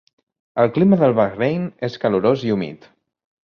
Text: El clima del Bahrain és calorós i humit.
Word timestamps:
El 0.63 0.71
clima 0.77 0.99
del 1.03 1.13
Bahrain 1.21 1.69
és 1.91 2.01
calorós 2.07 2.49
i 2.51 2.53
humit. 2.59 2.93